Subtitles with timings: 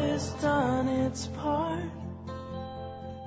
[0.00, 1.84] has done its part.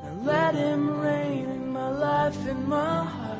[0.03, 3.33] And let him reign in my life and my heart.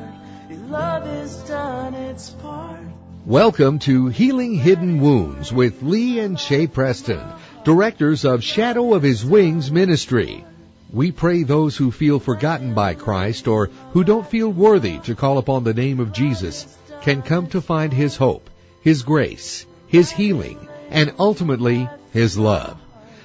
[0.68, 2.80] Love has done its part.
[3.26, 7.20] Welcome to Healing Hidden Wounds with Lee and Shay Preston,
[7.64, 10.44] directors of Shadow of His Wings Ministry.
[10.92, 15.38] We pray those who feel forgotten by Christ or who don't feel worthy to call
[15.38, 16.66] upon the name of Jesus
[17.02, 22.83] can come to find His hope, His grace, His healing, and ultimately His love.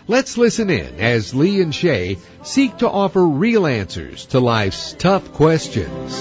[0.10, 5.34] Let's listen in as Lee and Shay seek to offer real answers to life's tough
[5.34, 6.20] questions.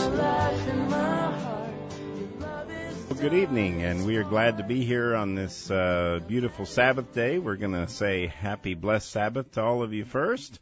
[2.38, 2.66] Well,
[3.19, 7.38] good evening, and we are glad to be here on this uh, beautiful Sabbath day.
[7.38, 10.60] We're going to say happy blessed Sabbath to all of you first.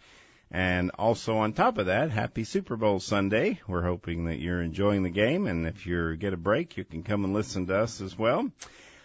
[0.52, 3.58] And also on top of that, happy Super Bowl Sunday.
[3.66, 7.02] We're hoping that you're enjoying the game, and if you get a break, you can
[7.02, 8.48] come and listen to us as well.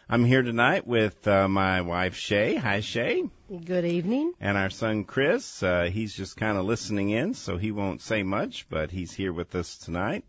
[0.08, 2.54] I'm here tonight with uh, my wife Shay.
[2.56, 3.24] Hi, Shay.
[3.52, 4.32] Good evening.
[4.40, 5.62] And our son Chris.
[5.62, 9.34] Uh, he's just kind of listening in, so he won't say much, but he's here
[9.34, 10.24] with us tonight.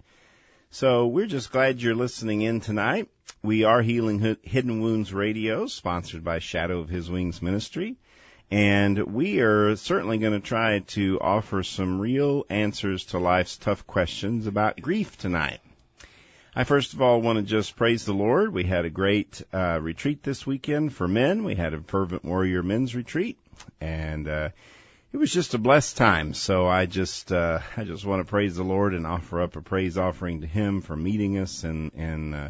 [0.72, 3.08] So we're just glad you're listening in tonight.
[3.40, 7.94] We are Healing Hidden Wounds Radio, sponsored by Shadow of His Wings Ministry.
[8.50, 13.86] And we are certainly going to try to offer some real answers to life's tough
[13.86, 15.60] questions about grief tonight.
[16.54, 18.52] I first of all want to just praise the Lord.
[18.52, 21.44] We had a great uh, retreat this weekend for men.
[21.44, 23.38] We had a fervent warrior men's retreat,
[23.80, 24.50] and uh,
[25.14, 26.34] it was just a blessed time.
[26.34, 29.62] So I just uh, I just want to praise the Lord and offer up a
[29.62, 32.48] praise offering to Him for meeting us and and uh,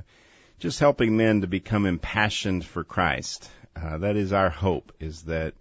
[0.58, 3.48] just helping men to become impassioned for Christ.
[3.76, 4.92] Uh, that is our hope.
[4.98, 5.54] Is that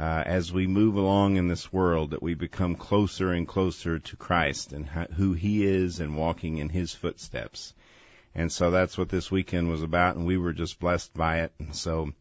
[0.00, 4.16] uh, as we move along in this world that we become closer and closer to
[4.16, 7.74] Christ and who He is and walking in His footsteps.
[8.34, 11.52] And so that's what this weekend was about, and we were just blessed by it.
[11.58, 12.12] And so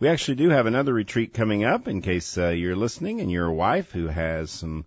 [0.00, 3.46] we actually do have another retreat coming up in case uh, you're listening and you're
[3.46, 4.84] a wife who has some,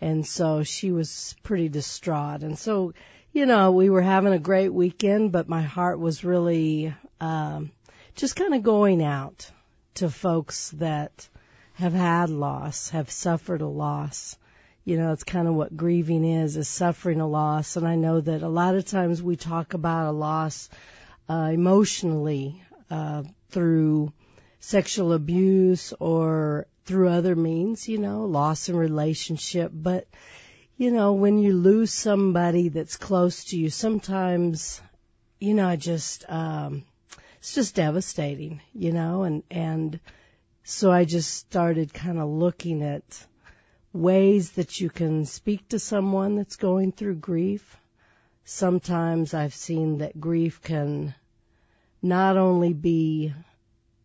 [0.00, 2.42] and so she was pretty distraught.
[2.42, 2.92] And so,
[3.32, 7.72] you know, we were having a great weekend, but my heart was really um,
[8.14, 9.50] just kind of going out
[9.94, 11.28] to folks that
[11.74, 14.36] have had loss, have suffered a loss.
[14.84, 17.76] You know, it's kind of what grieving is, is suffering a loss.
[17.76, 20.68] And I know that a lot of times we talk about a loss
[21.28, 24.12] uh, emotionally uh, through
[24.60, 29.70] sexual abuse or through other means, you know, loss in relationship.
[29.74, 30.08] But,
[30.78, 34.80] you know, when you lose somebody that's close to you, sometimes,
[35.38, 36.84] you know, I just, um,
[37.40, 40.00] it's just devastating, you know, and, and
[40.64, 43.26] so I just started kind of looking at
[43.92, 47.76] ways that you can speak to someone that's going through grief.
[48.46, 51.14] Sometimes I've seen that grief can
[52.00, 53.34] not only be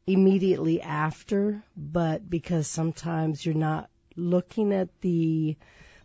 [0.06, 5.58] immediately after, but because sometimes you're not looking at the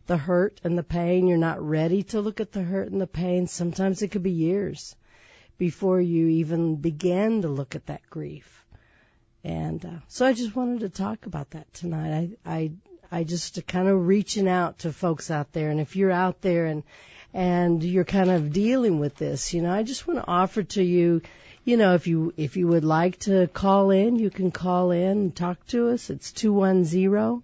[0.07, 1.27] the hurt and the pain.
[1.27, 3.47] You're not ready to look at the hurt and the pain.
[3.47, 4.97] Sometimes it could be years
[5.59, 8.65] before you even begin to look at that grief.
[9.45, 12.39] And uh, so I just wanted to talk about that tonight.
[12.45, 12.73] I I
[13.11, 16.67] I just kind of reaching out to folks out there, and if you're out there
[16.67, 16.83] and
[17.35, 20.83] and you're kind of dealing with this, you know, I just want to offer to
[20.83, 21.23] you,
[21.69, 25.19] you know, if you if you would like to call in, you can call in
[25.19, 26.09] and talk to us.
[26.09, 27.43] It's two one zero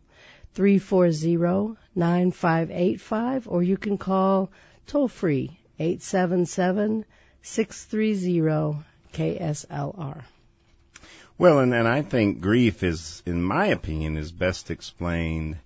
[0.54, 4.50] three four zero nine five eight five, or you can call
[4.86, 7.04] toll free eight seven seven
[7.42, 8.82] six three zero
[9.12, 10.22] KSLR.
[11.36, 15.58] Well, and, and I think grief is, in my opinion, is best explained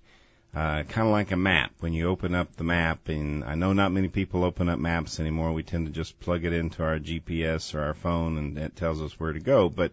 [0.55, 1.71] uh, kind of like a map.
[1.79, 5.19] When you open up the map, and I know not many people open up maps
[5.19, 5.53] anymore.
[5.53, 9.01] We tend to just plug it into our GPS or our phone, and it tells
[9.01, 9.69] us where to go.
[9.69, 9.91] But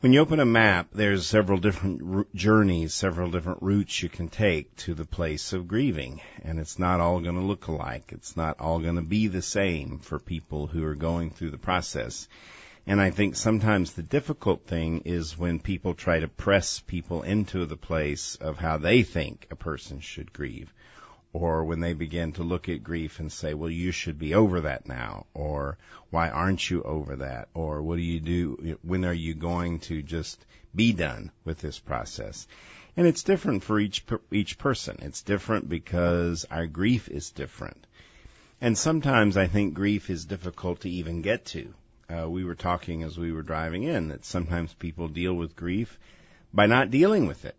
[0.00, 4.28] when you open a map, there's several different r- journeys, several different routes you can
[4.28, 8.10] take to the place of grieving, and it's not all going to look alike.
[8.12, 11.58] It's not all going to be the same for people who are going through the
[11.58, 12.28] process.
[12.86, 17.64] And I think sometimes the difficult thing is when people try to press people into
[17.64, 20.70] the place of how they think a person should grieve.
[21.32, 24.60] Or when they begin to look at grief and say, well, you should be over
[24.60, 25.26] that now.
[25.32, 25.78] Or
[26.10, 27.48] why aren't you over that?
[27.54, 28.78] Or what do you do?
[28.82, 30.44] When are you going to just
[30.74, 32.46] be done with this process?
[32.98, 34.98] And it's different for each, each person.
[35.00, 37.86] It's different because our grief is different.
[38.60, 41.74] And sometimes I think grief is difficult to even get to
[42.08, 45.98] uh, we were talking as we were driving in that sometimes people deal with grief
[46.52, 47.56] by not dealing with it.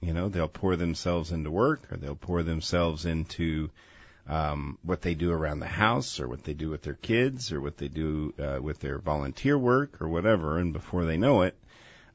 [0.00, 3.70] You know, they'll pour themselves into work or they'll pour themselves into
[4.28, 7.60] um, what they do around the house or what they do with their kids or
[7.60, 10.58] what they do uh, with their volunteer work or whatever.
[10.58, 11.56] And before they know it,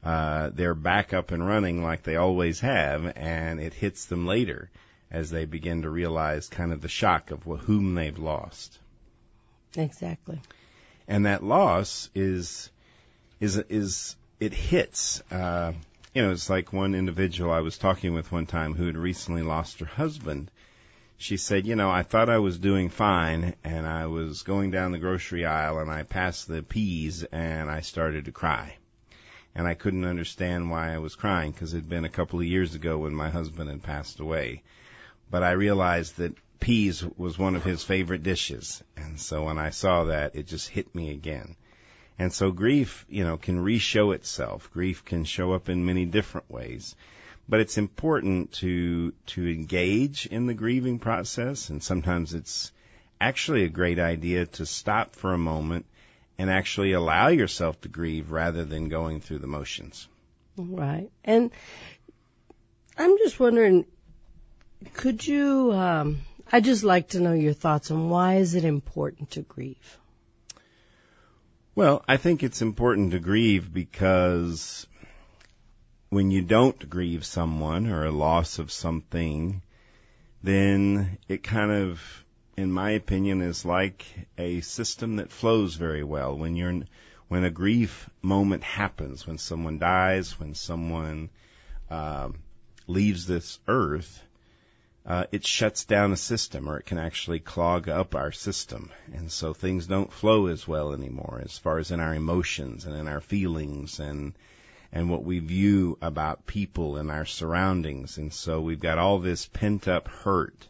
[0.02, 4.70] uh, they're back up and running like they always have, and it hits them later
[5.10, 8.78] as they begin to realize kind of the shock of whom they've lost.
[9.76, 10.40] Exactly
[11.08, 12.70] and that loss is
[13.40, 15.22] is is it hits.
[15.30, 15.72] Uh,
[16.14, 19.42] you know, it's like one individual I was talking with one time who had recently
[19.42, 20.50] lost her husband.
[21.16, 24.92] She said, you know, I thought I was doing fine, and I was going down
[24.92, 28.76] the grocery aisle, and I passed the peas, and I started to cry.
[29.54, 32.46] And I couldn't understand why I was crying because it had been a couple of
[32.46, 34.62] years ago when my husband had passed away.
[35.30, 38.82] But I realized that peas was one of his favorite dishes.
[38.96, 41.56] And so when I saw that, it just hit me again.
[42.18, 44.70] And so grief, you know, can re-show itself.
[44.72, 46.94] Grief can show up in many different ways.
[47.48, 51.68] But it's important to, to engage in the grieving process.
[51.70, 52.72] And sometimes it's
[53.20, 55.86] actually a great idea to stop for a moment
[56.38, 60.08] and actually allow yourself to grieve rather than going through the motions.
[60.56, 61.10] Right.
[61.24, 61.50] And
[62.96, 63.86] I'm just wondering,
[64.94, 66.20] could you, um,
[66.54, 69.98] I'd just like to know your thoughts on why is it important to grieve?
[71.74, 74.86] Well, I think it's important to grieve because
[76.10, 79.62] when you don't grieve someone or a loss of something,
[80.44, 82.24] then it kind of,
[82.56, 84.06] in my opinion, is like
[84.38, 86.38] a system that flows very well.
[86.38, 86.82] When you're,
[87.26, 91.30] when a grief moment happens, when someone dies, when someone
[91.90, 92.28] uh,
[92.86, 94.22] leaves this earth,
[95.06, 98.90] uh, it shuts down a system or it can actually clog up our system.
[99.12, 102.96] And so things don't flow as well anymore as far as in our emotions and
[102.96, 104.32] in our feelings and,
[104.92, 108.16] and what we view about people and our surroundings.
[108.16, 110.68] And so we've got all this pent up hurt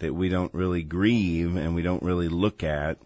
[0.00, 2.98] that we don't really grieve and we don't really look at.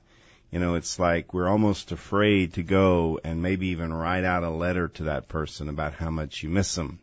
[0.51, 4.51] You know, it's like we're almost afraid to go and maybe even write out a
[4.51, 6.99] letter to that person about how much you miss them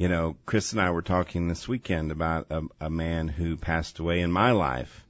[0.00, 3.98] you know, Chris and I were talking this weekend about a, a man who passed
[3.98, 5.04] away in my life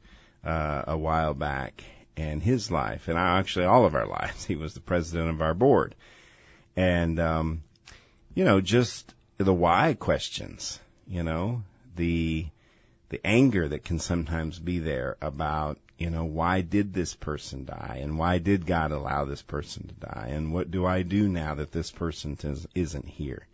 [0.44, 1.84] uh, a while back,
[2.16, 4.44] and his life, and I, actually all of our lives.
[4.48, 5.94] He was the president of our board,
[6.74, 7.62] and um,
[8.34, 10.80] you know, just the why questions.
[11.06, 11.62] You know,
[11.94, 12.46] the
[13.10, 18.00] the anger that can sometimes be there about you know why did this person die
[18.02, 21.54] and why did God allow this person to die and what do I do now
[21.54, 22.36] that this person
[22.74, 23.46] isn't here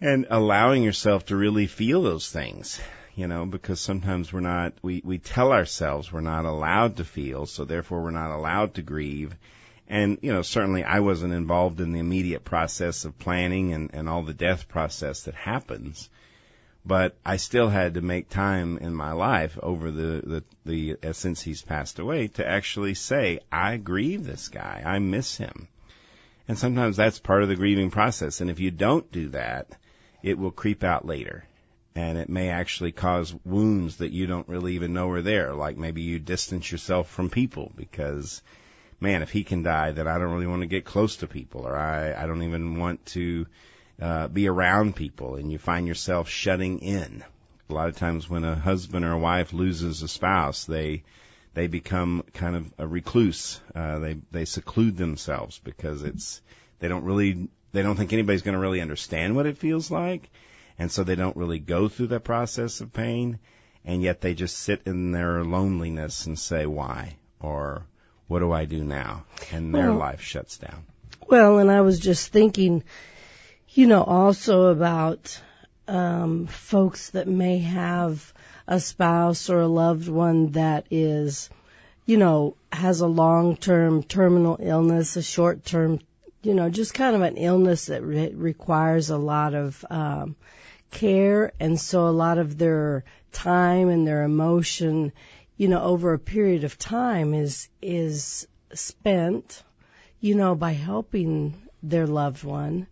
[0.00, 2.80] and allowing yourself to really feel those things
[3.18, 7.46] you know because sometimes we're not we we tell ourselves we're not allowed to feel
[7.46, 9.34] so therefore we're not allowed to grieve.
[9.88, 14.08] And you know certainly I wasn't involved in the immediate process of planning and and
[14.08, 16.08] all the death process that happens
[16.86, 21.12] but I still had to make time in my life over the the, the uh,
[21.12, 24.82] since he's passed away to actually say I grieve this guy.
[24.86, 25.66] I miss him.
[26.46, 28.40] And sometimes that's part of the grieving process.
[28.40, 29.76] And if you don't do that
[30.22, 31.44] it will creep out later.
[31.94, 35.52] and it may actually cause wounds that you don't really even know are there.
[35.54, 38.40] Like maybe you distance yourself from people because,
[39.00, 41.62] man, if he can die, then I don't really want to get close to people,
[41.66, 43.46] or I I don't even want to
[44.00, 47.24] uh, be around people, and you find yourself shutting in.
[47.68, 51.02] A lot of times when a husband or a wife loses a spouse, they
[51.54, 53.60] they become kind of a recluse.
[53.74, 56.40] Uh, they they seclude themselves because it's
[56.78, 60.30] they don't really they don't think anybody's going to really understand what it feels like,
[60.78, 63.38] and so they don't really go through that process of pain,
[63.84, 67.84] and yet they just sit in their loneliness and say why or
[68.26, 70.84] what do I do now, and their Well- life shuts down.
[71.28, 72.84] Well, and I was just thinking,
[73.70, 75.40] you know, also about
[75.86, 78.32] um, folks that may have
[78.66, 81.48] a spouse or a loved one that is,
[82.04, 86.00] you know, has a long-term terminal illness, a short-term,
[86.48, 90.36] you know, just kind of an illness that re- requires a lot of um,
[90.90, 95.12] care, and so a lot of their time and their emotion,
[95.56, 99.62] you know, over a period of time is is spent
[100.20, 102.86] you know, by helping their loved one.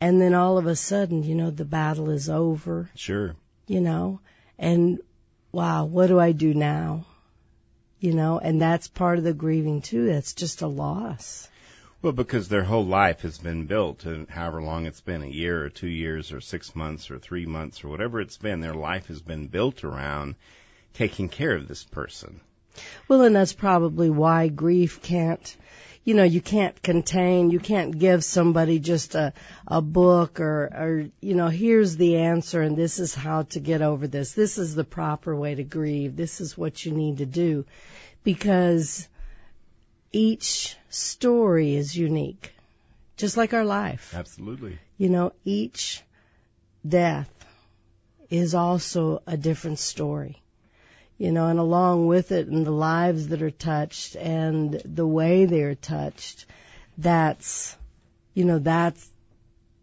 [0.00, 3.36] And then all of a sudden, you know, the battle is over, Sure.
[3.66, 4.20] you know,
[4.58, 4.98] and
[5.52, 7.06] wow, what do I do now?
[8.00, 10.06] You know, and that's part of the grieving too.
[10.06, 11.48] That's just a loss.
[12.04, 15.64] Well, because their whole life has been built, and however long it's been a year
[15.64, 19.06] or two years or six months or three months or whatever it's been, their life
[19.06, 20.34] has been built around
[20.92, 22.42] taking care of this person.
[23.08, 25.56] Well, and that's probably why grief can't,
[26.04, 29.32] you know, you can't contain, you can't give somebody just a,
[29.66, 33.80] a book or, or, you know, here's the answer and this is how to get
[33.80, 34.34] over this.
[34.34, 36.16] This is the proper way to grieve.
[36.16, 37.64] This is what you need to do.
[38.24, 39.08] Because
[40.14, 42.52] each story is unique.
[43.16, 44.14] Just like our life.
[44.14, 44.78] Absolutely.
[44.96, 46.02] You know, each
[46.86, 47.30] death
[48.30, 50.40] is also a different story.
[51.18, 55.46] You know, and along with it and the lives that are touched and the way
[55.46, 56.46] they're touched,
[56.98, 57.76] that's,
[58.34, 59.10] you know, that's,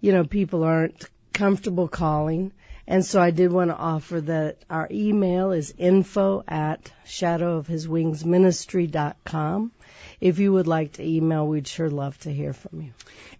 [0.00, 2.52] you know, people aren't comfortable calling.
[2.86, 9.72] And so I did want to offer that our email is info at shadowofhiswingsministry.com.
[10.20, 12.92] If you would like to email, we'd sure love to hear from you.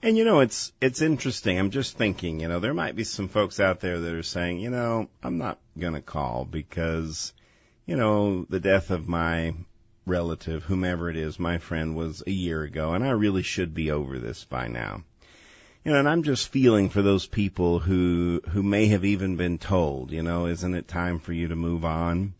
[0.03, 1.59] and you know, it's, it's interesting.
[1.59, 4.61] I'm just thinking, you know, there might be some folks out there that are saying,
[4.61, 7.33] you know, I'm not going to call because,
[7.87, 9.55] you know, the death of my
[10.07, 13.91] relative, whomever it is, my friend was a year ago and I really should be
[13.91, 15.05] over this by now.
[15.85, 19.59] You know, and I'm just feeling for those people who who may have even been
[19.59, 22.35] told, you know, isn't it time for you to move on?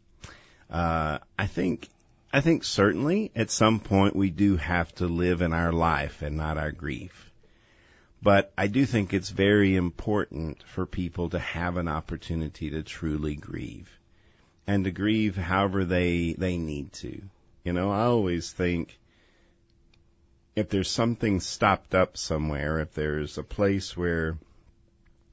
[0.71, 1.89] Uh, I think
[2.33, 6.37] I think certainly at some point we do have to live in our life and
[6.37, 7.33] not our grief.
[8.23, 13.35] But I do think it's very important for people to have an opportunity to truly
[13.35, 13.91] grieve
[14.69, 17.21] and to grieve however they they need to.
[17.65, 19.01] You know, I always think
[20.55, 24.37] if there's something stopped up somewhere, if there's a place where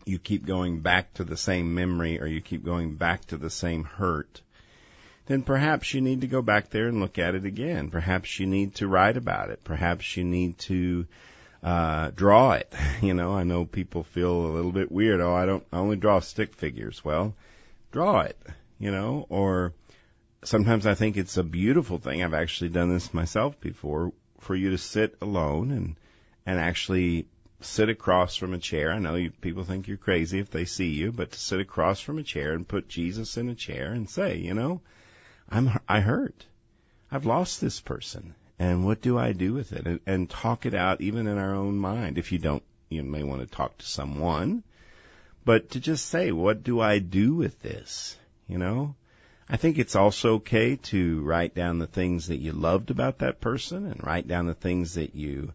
[0.05, 3.49] you keep going back to the same memory or you keep going back to the
[3.49, 4.41] same hurt,
[5.25, 7.89] then perhaps you need to go back there and look at it again.
[7.89, 9.63] Perhaps you need to write about it.
[9.63, 11.05] Perhaps you need to
[11.61, 12.73] uh draw it.
[13.01, 15.21] You know, I know people feel a little bit weird.
[15.21, 17.03] Oh, I don't I only draw stick figures.
[17.03, 17.35] Well,
[17.91, 18.37] draw it,
[18.77, 19.73] you know, or
[20.43, 22.23] sometimes I think it's a beautiful thing.
[22.23, 25.95] I've actually done this myself before for you to sit alone and
[26.45, 27.27] and actually
[27.61, 28.91] sit across from a chair.
[28.91, 31.99] I know you, people think you're crazy if they see you, but to sit across
[31.99, 34.81] from a chair and put Jesus in a chair and say, you know,
[35.49, 36.45] I'm I hurt.
[37.11, 39.87] I've lost this person, and what do I do with it?
[39.87, 42.17] And, and talk it out even in our own mind.
[42.17, 44.63] If you don't, you may want to talk to someone,
[45.43, 48.15] but to just say, what do I do with this?
[48.47, 48.95] You know,
[49.49, 53.41] I think it's also okay to write down the things that you loved about that
[53.41, 55.53] person and write down the things that you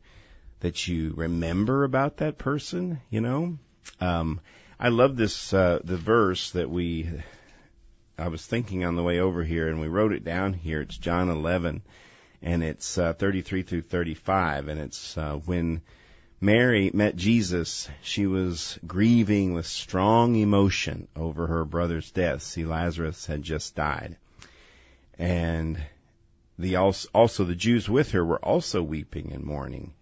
[0.60, 3.56] that you remember about that person, you know.
[4.00, 4.40] Um
[4.80, 7.08] I love this uh the verse that we
[8.18, 10.80] I was thinking on the way over here and we wrote it down here.
[10.80, 11.82] It's John 11
[12.42, 15.82] and it's uh 33 through 35 and it's uh when
[16.44, 22.42] Mary met Jesus, she was grieving with strong emotion over her brother's death.
[22.42, 24.18] See, Lazarus had just died.
[25.18, 25.82] And
[26.58, 29.94] the also, also the Jews with her were also weeping and mourning.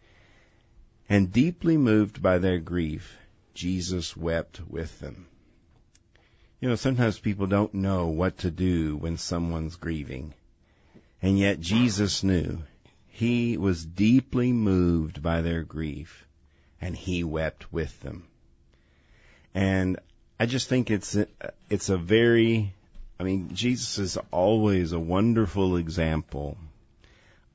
[1.09, 3.17] And deeply moved by their grief,
[3.55, 5.29] Jesus wept with them.
[6.59, 10.35] You know, sometimes people don't know what to do when someone's grieving.
[11.23, 12.65] And yet Jesus knew.
[13.07, 16.27] He was deeply moved by their grief
[16.83, 18.27] and he wept with them.
[19.55, 20.01] And
[20.39, 21.29] I just think it's a,
[21.71, 22.75] it's a very
[23.21, 26.59] I mean Jesus is always a wonderful example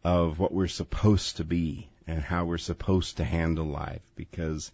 [0.03, 4.71] of what we're supposed to be and how we're supposed to handle life because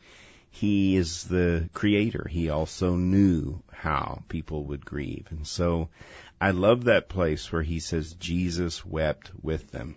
[0.51, 2.27] he is the creator.
[2.29, 5.25] He also knew how people would grieve.
[5.31, 5.89] And so
[6.39, 9.95] I love that place where he says Jesus wept with them.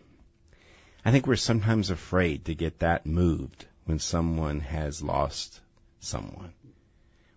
[1.04, 5.60] I think we're sometimes afraid to get that moved when someone has lost
[6.00, 6.52] someone.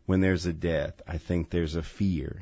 [0.05, 2.41] When there's a death, I think there's a fear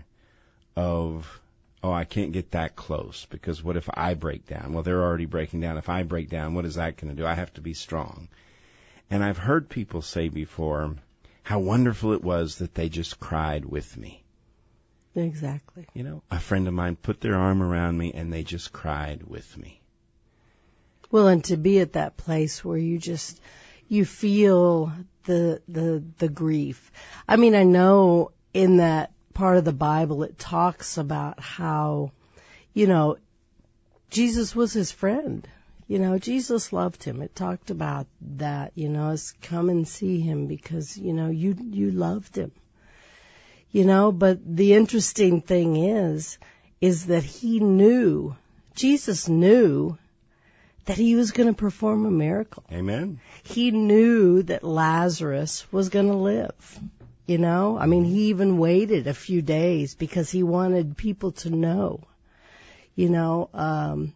[0.76, 1.42] of,
[1.84, 4.74] oh, I can't get that close because what if I break down?
[4.74, 5.78] Well, they're already breaking down.
[5.78, 7.28] If I break down, what is that going to do?
[7.28, 8.30] I have to be strong.
[9.10, 10.96] And I've heard people say before
[11.44, 14.24] how wonderful it was that they just cried with me.
[15.16, 15.88] Exactly.
[15.94, 19.24] You know, a friend of mine put their arm around me and they just cried
[19.24, 19.82] with me.
[21.10, 23.42] Well, and to be at that place where you just
[23.88, 24.92] you feel
[25.26, 26.92] the the the grief.
[27.28, 32.12] I mean, I know in that part of the Bible it talks about how
[32.74, 33.18] you know
[34.10, 35.48] Jesus was his friend.
[35.88, 37.22] You know, Jesus loved him.
[37.22, 41.56] It talked about that, you know, as come and see him because, you know, you
[41.60, 42.52] you loved him.
[43.72, 46.38] You know, but the interesting thing is
[46.82, 48.36] is that he knew
[48.76, 49.98] Jesus knew
[50.88, 52.64] that he was going to perform a miracle.
[52.72, 53.20] Amen.
[53.44, 56.80] He knew that Lazarus was going to live.
[57.26, 61.50] You know, I mean, he even waited a few days because he wanted people to
[61.50, 62.00] know,
[62.96, 64.14] you know, um,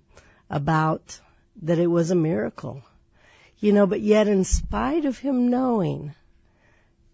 [0.49, 1.19] about
[1.63, 2.81] that it was a miracle.
[3.59, 6.15] You know, but yet in spite of him knowing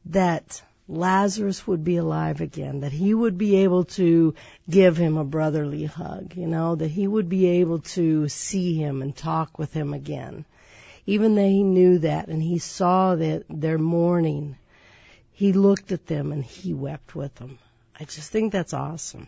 [0.05, 4.33] that Lazarus would be alive again, that he would be able to
[4.69, 9.01] give him a brotherly hug, you know, that he would be able to see him
[9.01, 10.45] and talk with him again.
[11.05, 14.57] Even though he knew that and he saw that their mourning,
[15.33, 17.59] he looked at them and he wept with them.
[17.99, 19.27] I just think that's awesome.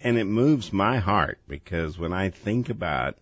[0.00, 3.16] And it moves my heart because when I think about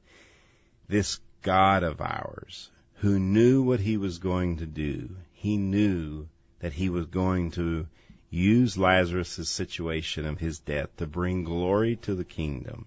[0.88, 6.26] this God of ours who knew what he was going to do, he knew
[6.60, 7.86] that he was going to
[8.30, 12.86] use Lazarus' situation of his death to bring glory to the kingdom.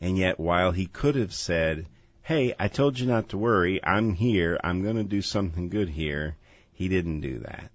[0.00, 1.86] And yet while he could have said,
[2.22, 6.36] Hey, I told you not to worry, I'm here, I'm gonna do something good here,
[6.72, 7.70] he didn't do that.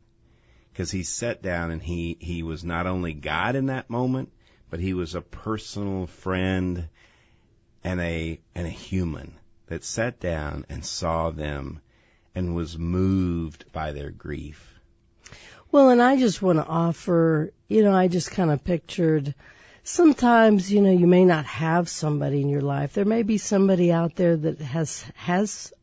[0.76, 4.32] Cause he sat down and he, he was not only God in that moment,
[4.70, 6.88] but he was a personal friend
[7.84, 9.34] and a, and a human
[9.68, 11.82] that sat down and saw them
[12.36, 14.81] and was moved by their grief
[15.72, 19.34] well, and I just want to offer, you know, I just kind of pictured
[19.84, 22.94] sometimes, you know, you may not have somebody in your life.
[22.94, 25.74] There may be somebody out there that has, has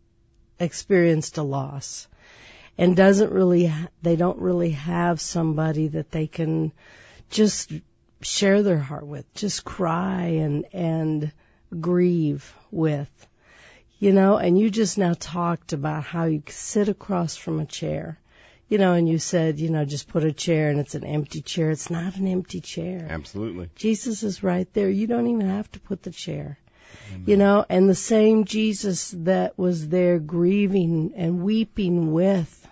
[0.61, 2.07] experienced a loss
[2.77, 3.73] and doesn't really,
[4.03, 6.73] they don't really have somebody that they can
[7.31, 7.73] just
[8.21, 11.33] share their heart with, just cry and, and
[11.81, 13.09] grieve with.
[14.01, 18.19] You know, and you just now talked about how you sit across from a chair
[18.69, 21.41] you know, and you said, you know, just put a chair and it's an empty
[21.41, 21.71] chair.
[21.71, 23.07] It's not an empty chair.
[23.09, 23.71] Absolutely.
[23.75, 24.91] Jesus is right there.
[24.91, 26.59] You don't even have to put the chair.
[27.11, 27.25] Amen.
[27.27, 32.69] You know, and the same Jesus that was there grieving and weeping with,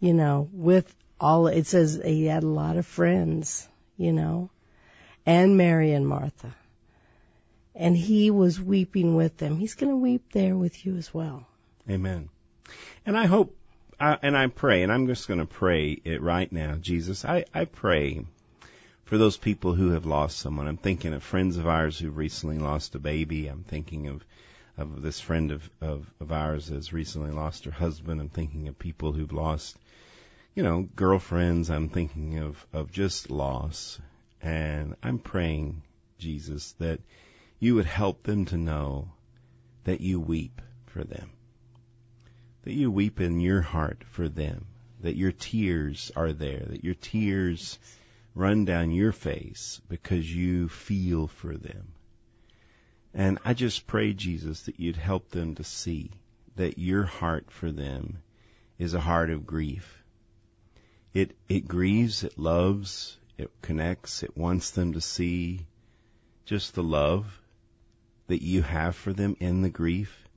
[0.00, 4.50] you know, with all, it says he had a lot of friends, you know,
[5.24, 6.54] and Mary and Martha.
[7.76, 9.56] And he was weeping with them.
[9.56, 11.46] He's going to weep there with you as well.
[11.88, 12.28] Amen.
[13.04, 13.56] And I hope
[14.00, 16.76] I, and I pray, and I'm just going to pray it right now.
[16.76, 18.24] Jesus, I, I pray
[19.04, 20.66] for those people who have lost someone.
[20.66, 23.48] I'm thinking of friends of ours who've recently lost a baby.
[23.48, 24.24] I'm thinking of
[24.76, 28.20] of this friend of, of, of ours has recently lost her husband.
[28.20, 29.76] I'm thinking of people who've lost,
[30.54, 31.70] you know, girlfriends.
[31.70, 34.00] I'm thinking of, of just loss.
[34.42, 35.82] And I'm praying,
[36.18, 37.00] Jesus, that
[37.60, 39.12] you would help them to know
[39.84, 41.30] that you weep for them.
[42.64, 44.66] That you weep in your heart for them.
[45.00, 46.64] That your tears are there.
[46.66, 47.78] That your tears
[48.34, 51.92] run down your face because you feel for them.
[53.12, 56.10] And I just pray, Jesus, that you'd help them to see
[56.56, 58.18] that your heart for them
[58.78, 60.02] is a heart of grief.
[61.12, 65.66] It, it grieves, it loves, it connects, it wants them to see
[66.44, 67.40] just the love
[68.26, 70.28] that you have for them in the grief.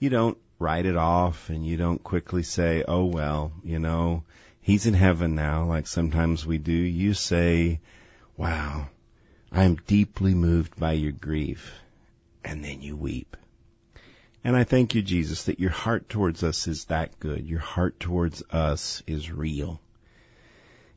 [0.00, 4.24] You don't write it off and you don't quickly say, oh well, you know,
[4.60, 6.72] he's in heaven now, like sometimes we do.
[6.72, 7.80] You say,
[8.36, 8.88] wow,
[9.52, 11.72] I am deeply moved by your grief
[12.44, 13.36] and then you weep.
[14.44, 17.46] And I thank you, Jesus, that your heart towards us is that good.
[17.46, 19.80] Your heart towards us is real.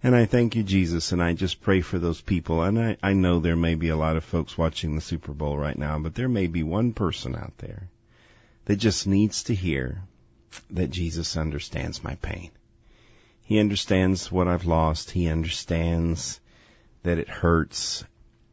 [0.04, 2.64] And I thank you, Jesus, and I just pray for those people.
[2.64, 5.58] And I, I know there may be a lot of folks watching the Super Bowl
[5.58, 7.90] right now, but there may be one person out there
[8.66, 10.02] that just needs to hear
[10.72, 12.52] that Jesus understands my pain.
[13.44, 15.12] He understands what I've lost.
[15.12, 16.40] He understands
[17.04, 18.04] that it hurts.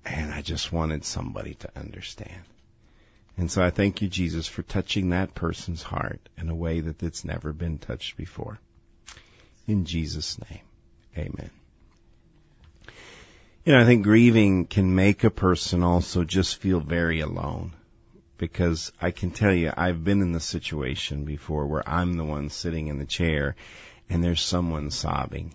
[0.05, 2.43] And I just wanted somebody to understand.
[3.37, 7.03] And so I thank you, Jesus, for touching that person's heart in a way that
[7.03, 8.59] it's never been touched before.
[9.69, 10.63] In Jesus' name,
[11.17, 11.51] amen.
[13.65, 17.75] You know, I think grieving can make a person also just feel very alone.
[18.39, 22.49] Because I can tell you, I've been in the situation before where I'm the one
[22.49, 23.57] sitting in the chair
[24.09, 25.55] and there's someone sobbing.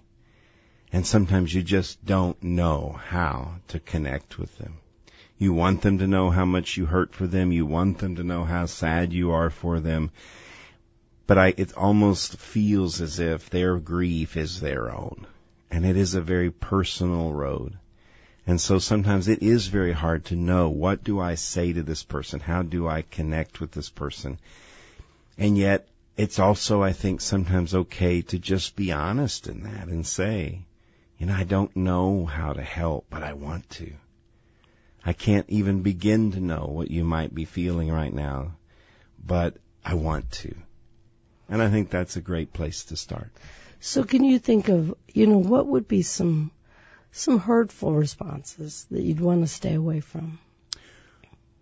[0.92, 4.76] And sometimes you just don't know how to connect with them.
[5.40, 7.52] You want them to know how much you hurt for them.
[7.52, 10.12] You want them to know how sad you are for them.
[11.26, 15.26] But I, it almost feels as if their grief is their own.
[15.72, 17.80] And it is a very personal road.
[18.46, 22.04] And so sometimes it is very hard to know what do I say to this
[22.04, 22.40] person?
[22.40, 24.38] How do I connect with this person?
[25.38, 30.06] And yet it's also, I think, sometimes okay to just be honest in that and
[30.06, 30.66] say,
[31.18, 33.94] you know, I don't know how to help, but I want to.
[35.06, 38.56] I can't even begin to know what you might be feeling right now,
[39.26, 40.56] but I want to.
[41.50, 43.32] And I think that's a great place to start.
[43.80, 46.52] So can you think of, you know, what would be some
[47.14, 50.40] some hurtful responses that you'd want to stay away from?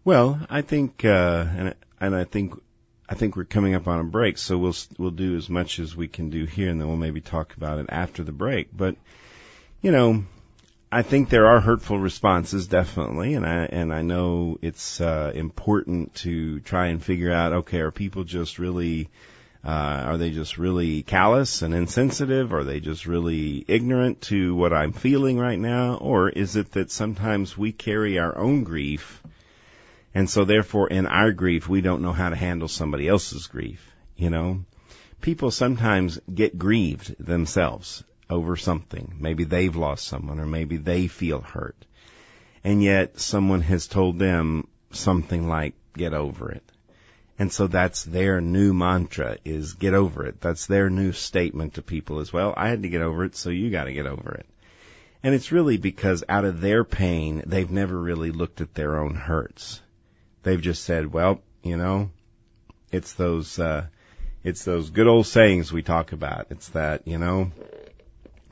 [0.03, 2.59] Well, I think uh and and I think
[3.07, 5.95] I think we're coming up on a break, so we'll we'll do as much as
[5.95, 8.69] we can do here and then we'll maybe talk about it after the break.
[8.75, 8.95] But
[9.81, 10.23] you know,
[10.91, 16.15] I think there are hurtful responses, definitely, and I and I know it's uh, important
[16.15, 17.53] to try and figure out.
[17.53, 19.09] Okay, are people just really,
[19.63, 22.51] uh, are they just really callous and insensitive?
[22.53, 26.91] Are they just really ignorant to what I'm feeling right now, or is it that
[26.91, 29.21] sometimes we carry our own grief,
[30.15, 33.91] and so therefore in our grief we don't know how to handle somebody else's grief?
[34.15, 34.65] You know,
[35.21, 39.15] people sometimes get grieved themselves over something.
[39.19, 41.85] Maybe they've lost someone or maybe they feel hurt.
[42.63, 46.63] And yet someone has told them something like, get over it.
[47.41, 50.39] And so that's their new mantra is get over it.
[50.41, 52.53] That's their new statement to people as well.
[52.55, 54.45] I had to get over it, so you gotta get over it.
[55.23, 59.15] And it's really because out of their pain, they've never really looked at their own
[59.15, 59.81] hurts.
[60.43, 62.11] They've just said, well, you know,
[62.91, 63.87] it's those, uh,
[64.43, 66.45] it's those good old sayings we talk about.
[66.51, 67.51] It's that, you know,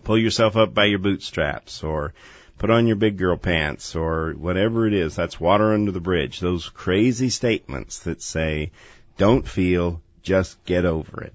[0.04, 2.16] pull yourself up by your bootstraps or
[2.60, 5.16] put on your big girl pants or whatever it is.
[5.16, 6.40] That's water under the bridge.
[6.40, 8.72] Those crazy statements that say,
[9.18, 11.34] don't feel, just get over it.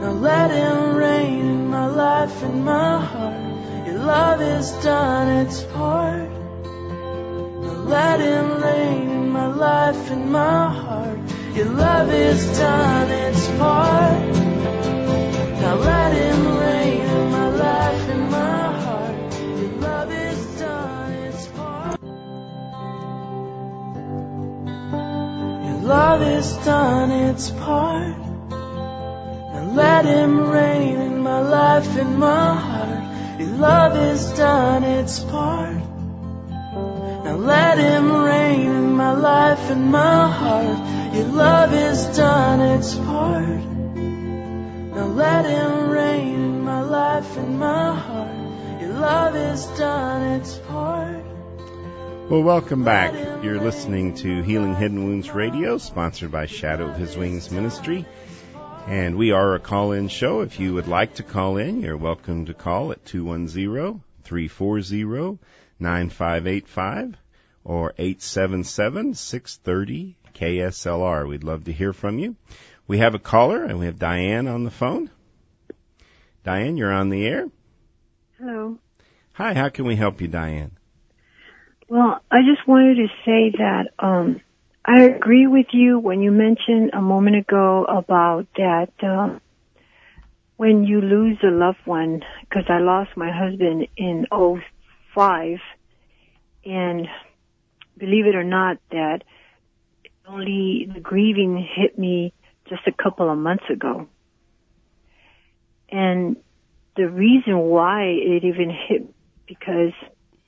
[0.00, 3.45] Now let him reign in my life, and my heart.
[3.86, 6.28] Your love has done its part.
[7.62, 11.18] Now let Him reign in my life, in my heart.
[11.54, 14.34] Your love has done its part.
[15.60, 19.34] Now let Him reign in my life, in my heart.
[19.60, 22.00] Your love has done its part.
[25.64, 28.18] Your love has done its part.
[28.50, 32.95] Now let Him reign in my life, in my heart.
[33.38, 35.76] Your love has done its part.
[37.24, 41.14] Now let Him reign in my life, in my heart.
[41.14, 43.64] Your love has done its part.
[44.94, 48.80] Now let Him reign in my life, in my heart.
[48.80, 51.22] Your love has done its part.
[52.30, 53.12] Well, welcome back.
[53.44, 58.06] You're listening to Healing Hidden Wounds Radio, sponsored by Shadow of His Wings Ministry.
[58.86, 60.42] And we are a call in show.
[60.42, 65.40] If you would like to call in, you're welcome to call at 210 340
[65.80, 67.16] 9585
[67.64, 71.28] or 877 630 KSLR.
[71.28, 72.36] We'd love to hear from you.
[72.86, 75.10] We have a caller and we have Diane on the phone.
[76.44, 77.48] Diane, you're on the air.
[78.38, 78.78] Hello.
[79.32, 80.76] Hi, how can we help you, Diane?
[81.88, 84.40] Well, I just wanted to say that um,
[84.88, 89.40] I agree with you when you mentioned a moment ago about that uh,
[90.56, 95.58] when you lose a loved one, because I lost my husband in '05,
[96.64, 97.08] and
[97.98, 99.24] believe it or not, that
[100.24, 102.32] only the grieving hit me
[102.68, 104.06] just a couple of months ago.
[105.88, 106.36] And
[106.96, 109.12] the reason why it even hit
[109.48, 109.94] because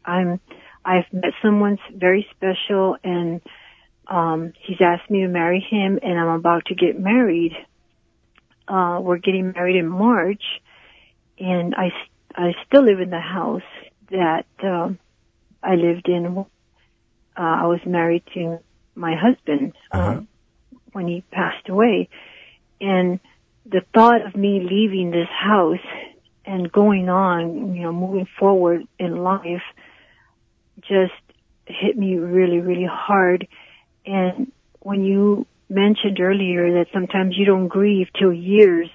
[0.04, 0.40] I'm
[0.84, 3.40] I've met someone very special and
[4.08, 7.52] um he's asked me to marry him and I'm about to get married.
[8.66, 10.42] Uh we're getting married in March
[11.38, 11.90] and I
[12.34, 13.62] I still live in the house
[14.10, 14.98] that um
[15.62, 16.44] I lived in uh
[17.36, 18.58] I was married to
[18.94, 20.10] my husband Uh-huh.
[20.10, 20.28] um
[20.92, 22.08] when he passed away
[22.80, 23.20] and
[23.66, 25.86] the thought of me leaving this house
[26.46, 29.62] and going on, you know, moving forward in life
[30.80, 31.12] just
[31.66, 33.46] hit me really, really hard.
[34.08, 38.88] And when you mentioned earlier that sometimes you don't grieve till years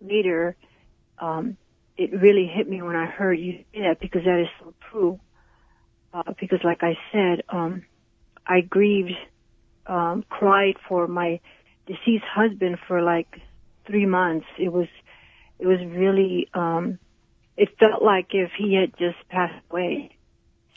[0.00, 0.56] later,
[1.18, 1.58] um,
[1.98, 5.20] it really hit me when I heard you say that because that is so true.
[6.14, 7.82] Uh, because like I said, um,
[8.46, 9.12] I grieved,
[9.86, 11.40] um, cried for my
[11.86, 13.28] deceased husband for like
[13.86, 14.46] three months.
[14.58, 14.88] It was,
[15.58, 16.98] it was really, um,
[17.58, 20.16] it felt like if he had just passed away.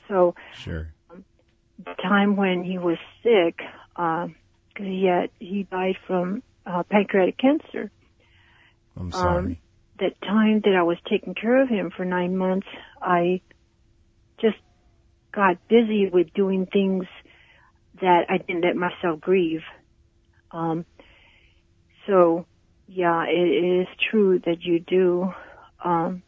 [0.10, 0.94] So Sure.
[1.86, 3.58] The time when he was sick,
[3.96, 4.28] because
[4.78, 7.92] he had he died from uh, pancreatic cancer.
[8.98, 9.38] I'm sorry.
[9.38, 9.58] Um,
[10.00, 12.68] that time that I was taking care of him for nine months,
[13.02, 13.42] I
[14.40, 14.58] just
[15.34, 17.06] got busy with doing things
[18.02, 19.62] that I didn't let myself grieve.
[20.52, 20.86] Um,
[22.08, 22.46] so
[22.88, 25.32] yeah, it, it is true that you do
[25.84, 26.24] um,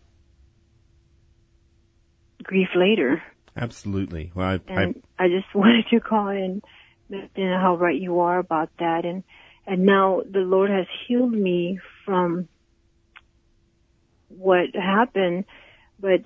[2.44, 3.22] grieve later.
[3.56, 4.32] Absolutely.
[4.34, 6.62] Well, I, I, and I, just wanted to call in,
[7.10, 9.06] and you know, how right you are about that.
[9.06, 9.24] And
[9.66, 12.48] and now the Lord has healed me from
[14.30, 15.46] what happened,
[16.00, 16.22] but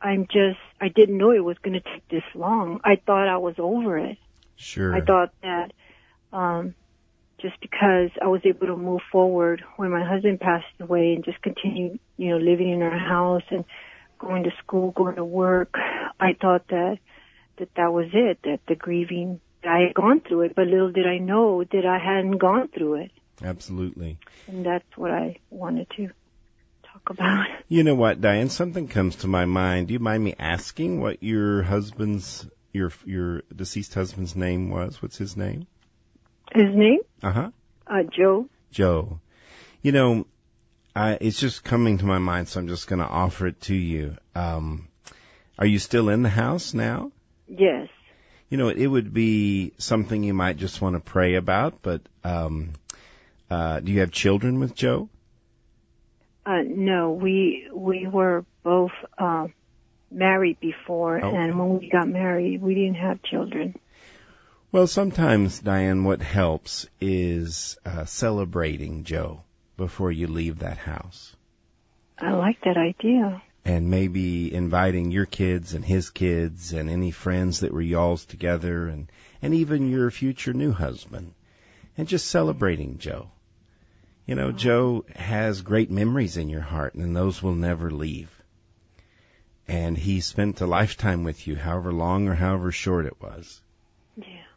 [0.00, 2.80] I'm just I didn't know it was going to take this long.
[2.84, 4.18] I thought I was over it.
[4.56, 4.94] sure.
[4.94, 5.72] I thought that
[6.32, 6.74] um
[7.40, 11.40] just because I was able to move forward when my husband passed away and just
[11.40, 13.64] continue, you know, living in our house and
[14.18, 15.74] going to school, going to work,
[16.20, 16.98] I thought that
[17.58, 21.06] that that was it, that the grieving I had gone through it, but little did
[21.06, 23.10] I know that I hadn't gone through it.
[23.42, 24.18] Absolutely.
[24.46, 26.08] And that's what I wanted to
[26.84, 27.46] talk about.
[27.70, 28.48] You know what, Diane?
[28.48, 29.88] Something comes to my mind.
[29.88, 35.02] Do you mind me asking what your husband's, your your deceased husband's name was?
[35.02, 35.66] What's his name?
[36.50, 37.00] His name?
[37.22, 37.50] Uh huh.
[37.86, 38.48] Uh Joe.
[38.70, 39.20] Joe.
[39.82, 40.26] You know,
[40.94, 43.74] I, it's just coming to my mind, so I'm just going to offer it to
[43.74, 44.16] you.
[44.34, 44.88] Um,
[45.58, 47.12] are you still in the house now?
[47.46, 47.88] Yes.
[48.50, 52.72] You know, it would be something you might just want to pray about, but um,
[53.50, 55.08] uh, do you have children with Joe?
[56.46, 59.48] Uh no, we we were both uh
[60.10, 61.36] married before Okay.
[61.36, 63.74] and when we got married we didn't have children.
[64.72, 69.42] Well, sometimes, Diane, what helps is uh, celebrating Joe
[69.78, 71.34] before you leave that house.
[72.18, 73.40] I like that idea.
[73.64, 78.88] And maybe inviting your kids and his kids and any friends that were y'all's together
[78.88, 79.10] and,
[79.40, 81.32] and even your future new husband.
[81.96, 83.30] And just celebrating Joe.
[84.26, 88.30] You know, Joe has great memories in your heart and those will never leave.
[89.66, 93.60] And he spent a lifetime with you, however long or however short it was.
[94.16, 94.47] Yeah.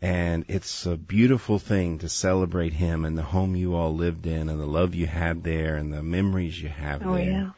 [0.00, 4.48] And it's a beautiful thing to celebrate him and the home you all lived in
[4.48, 7.24] and the love you had there and the memories you have Oh there.
[7.24, 7.50] yeah.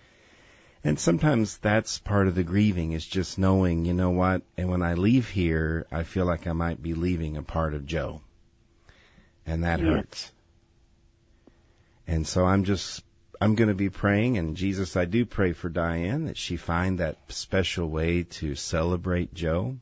[0.83, 4.83] And sometimes that's part of the grieving is just knowing, you know what, and when
[4.83, 8.23] I leave here, I feel like I might be leaving a part of Joe.
[9.45, 9.89] And that Yes.
[9.89, 10.33] hurts.
[12.07, 13.05] And so I'm just,
[13.43, 16.99] I'm going to be praying, and Jesus, I do pray for Diane that she find
[16.99, 19.77] that special way to celebrate Joe.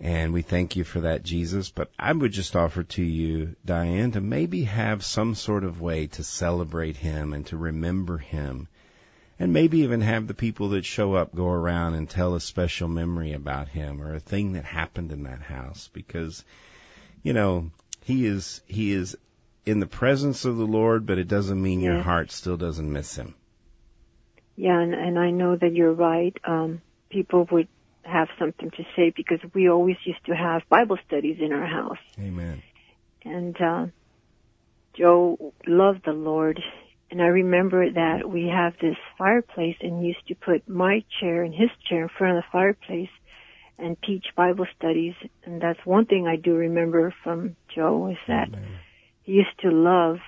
[0.00, 1.70] And we thank you for that, Jesus.
[1.70, 6.06] But I would just offer to you, Diane, to maybe have some sort of way
[6.08, 8.68] to celebrate him and to remember him.
[9.38, 12.88] And maybe even have the people that show up go around and tell a special
[12.88, 16.44] memory about him or a thing that happened in that house because,
[17.22, 17.70] you know,
[18.04, 19.16] he is, he is
[19.66, 23.16] in the presence of the Lord, but it doesn't mean your heart still doesn't miss
[23.16, 23.34] him.
[24.56, 26.36] Yeah, and, and I know that you're right.
[26.44, 27.68] Um, people would
[28.02, 31.98] have something to say because we always used to have Bible studies in our house.
[32.18, 32.62] Amen.
[33.24, 33.86] And uh,
[34.94, 36.60] Joe loved the Lord.
[37.10, 41.52] And I remember that we have this fireplace and used to put my chair and
[41.52, 43.10] his chair in front of the fireplace
[43.78, 45.14] and teach Bible studies.
[45.44, 48.78] And that's one thing I do remember from Joe is that Amen.
[49.22, 50.18] he used to love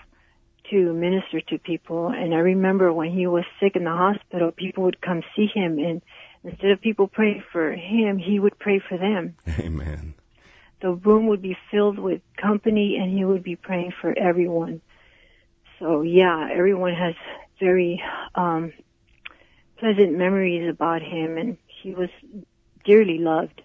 [0.70, 2.08] to minister to people.
[2.08, 5.78] And I remember when he was sick in the hospital, people would come see him
[5.78, 6.02] and
[6.44, 9.36] instead of people praying for him, he would pray for them.
[9.58, 10.14] Amen.
[10.80, 14.80] The room would be filled with company and he would be praying for everyone.
[15.78, 17.14] So yeah, everyone has
[17.60, 18.02] very,
[18.34, 18.72] um,
[19.78, 22.10] pleasant memories about him and he was
[22.84, 23.62] dearly loved.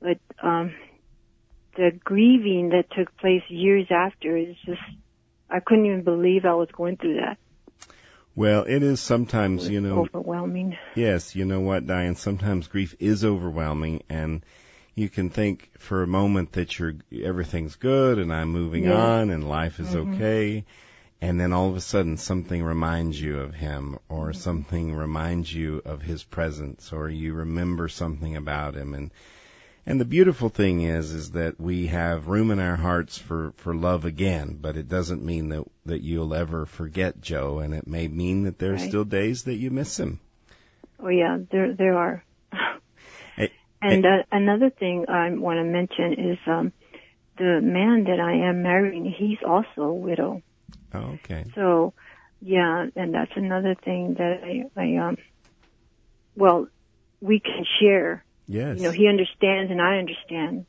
[0.00, 0.74] But, um,
[1.76, 4.80] the grieving that took place years after is just,
[5.48, 7.38] I couldn't even believe I was going through that.
[8.38, 10.78] Well, it is sometimes, you know, overwhelming.
[10.94, 12.14] Yes, you know what, Diane?
[12.14, 14.44] Sometimes grief is overwhelming, and
[14.94, 18.94] you can think for a moment that you're everything's good and I'm moving Yeah.
[18.96, 20.14] on and life is Mhm.
[20.14, 20.64] okay,
[21.20, 25.82] and then all of a sudden something reminds you of him, or something reminds you
[25.84, 29.10] of his presence, or you remember something about him, and
[29.88, 33.74] and the beautiful thing is, is that we have room in our hearts for, for
[33.74, 38.06] love again, but it doesn't mean that, that you'll ever forget Joe, and it may
[38.06, 38.88] mean that there are Right.
[38.88, 40.20] still days that you miss him.
[41.02, 42.22] Oh yeah, there there are.
[43.36, 46.72] Hey, and uh, another thing I want to mention is um,
[47.38, 49.06] the man that I am marrying.
[49.06, 50.42] He's also a widow.
[50.92, 51.46] Oh, okay.
[51.54, 51.94] So
[52.42, 55.16] yeah, and that's another thing that I, I um.
[56.36, 56.68] Well,
[57.22, 58.22] we can share.
[58.48, 58.78] Yes.
[58.78, 60.66] You know, he understands and I understand.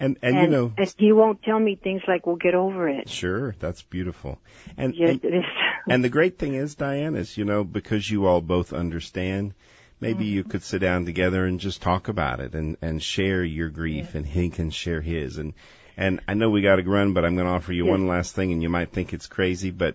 [0.00, 3.08] and and, you know, and he won't tell me things like "We'll get over it."
[3.08, 4.38] sure, that's beautiful.
[4.76, 5.44] And Yes, and, it is.
[5.88, 9.54] and the great thing is, Diane, is you know because you all both understand.
[10.00, 10.34] Maybe Mm-hmm.
[10.34, 14.14] you could sit down together and just talk about it and and share your grief,
[14.14, 15.38] and he can share his.
[15.38, 15.54] And
[15.96, 17.90] and I know we got to run, but I'm going to offer you Yes.
[17.92, 19.94] one last thing, and you might think it's crazy, but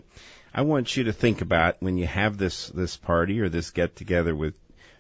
[0.53, 3.95] I want you to think about when you have this this party or this get
[3.97, 4.55] together with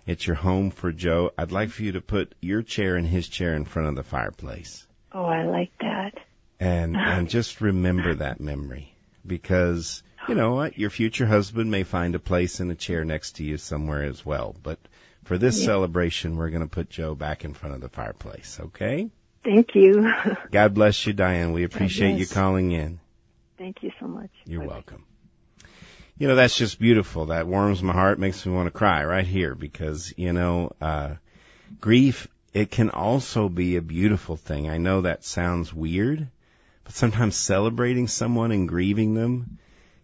[0.07, 1.31] at your home for Joe.
[1.37, 4.03] I'd like for you to put your chair and his chair in front of the
[4.03, 4.85] fireplace.
[5.11, 6.13] oh, I like that.
[6.59, 12.15] and and just remember that memory because you know what your future husband may find
[12.15, 14.79] a place in a chair next to you somewhere as well but
[15.23, 15.65] for this Yeah.
[15.67, 19.09] celebration we're going to put joe back in front of the fireplace okay
[19.43, 20.11] Thank you.
[20.51, 22.99] god bless you diane we appreciate you calling in
[23.57, 24.31] Thank you so much.
[24.45, 24.73] you're Bye-bye.
[24.73, 25.05] welcome
[26.19, 29.25] you know that's just beautiful that warms my heart makes me want to cry right
[29.25, 31.15] here because you know uh
[31.81, 36.27] grief it can also be a beautiful thing i know that sounds weird
[36.83, 39.57] but sometimes celebrating someone and grieving them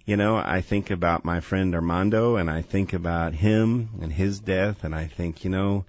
[0.05, 4.39] you know i think about my friend armando and i think about him and his
[4.39, 5.85] death and i think you know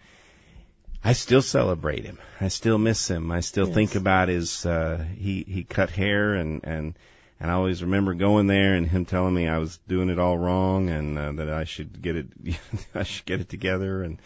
[1.05, 2.18] I still celebrate him.
[2.41, 3.31] I still miss him.
[3.31, 3.74] I still Yes.
[3.74, 6.95] think about his uh he he cut hair and and
[7.41, 10.39] and I always remember going there and him telling me I was doing it all
[10.39, 12.26] wrong and uh, that I should get it
[12.95, 14.18] I should get it together and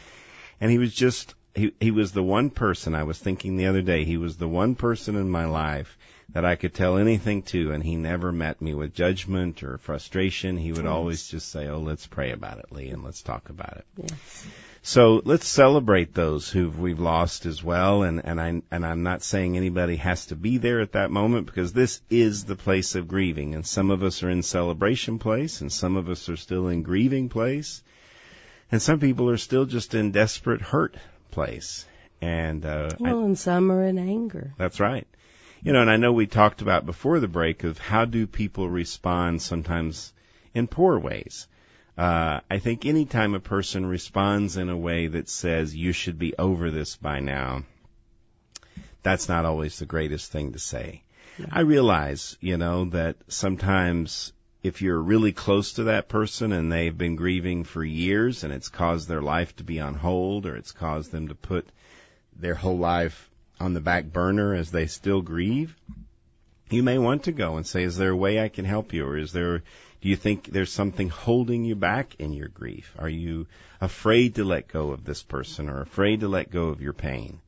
[0.61, 3.83] and he was just he he was the one person I was thinking the other
[3.83, 5.99] day he was the one person in my life
[6.33, 10.57] that I could tell anything to and he never met me with judgment or frustration
[10.57, 10.91] he would Yes.
[10.93, 14.47] always just say oh let's pray about it Lee and let's talk about it Yes.
[14.83, 18.03] So let's celebrate those who we've lost as well.
[18.03, 21.47] And, and I, and I'm not saying anybody has to be there at that moment
[21.47, 23.55] because this is the place of grieving.
[23.55, 26.83] And some of us are in celebration place and some of us are still in
[26.83, 27.83] grieving place.
[28.73, 30.97] And some people are still just in desperate hurt
[31.31, 31.85] place.
[32.23, 34.55] And, uh, well, I, and some are in anger.
[34.57, 35.07] that's right.
[35.63, 38.69] You know, and I know we talked about before the break of how do people
[38.69, 40.15] respond sometimes
[40.55, 41.49] in poor ways.
[42.01, 46.35] Uh, I think anytime a person responds in a way that says you should be
[46.39, 47.65] over this by now,
[49.03, 51.03] that's not always the greatest thing to say.
[51.53, 54.33] I realize, you know, that sometimes
[54.63, 58.71] if you're really close to that person and they've been grieving for years and it's
[58.71, 61.69] caused their life to be on hold or it's caused them to put
[62.35, 63.29] their whole life
[63.61, 65.77] on the back burner as they still grieve,
[66.71, 69.05] you may want to go and say, is there a way I can help you?
[69.05, 69.63] Or is there,
[70.01, 72.95] do you think there's something holding you back in your grief?
[72.99, 73.47] Are you
[73.81, 77.41] afraid to let go of this person or afraid to let go of your pain?